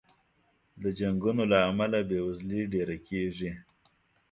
د 0.81 0.83
جنګونو 0.99 1.43
له 1.51 1.59
امله 1.69 1.99
بې 2.09 2.19
وزلي 2.27 2.61
ډېره 2.73 2.97
کېږي. 3.07 3.51